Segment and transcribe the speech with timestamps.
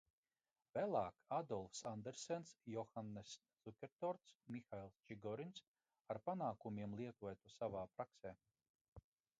[0.75, 3.35] Vēlāk, Ādolfs Andersens, Johanness
[3.67, 5.65] Cukertorts, Mihails Čigorins
[6.17, 8.39] ar panākumiem lietoja to savā praksē.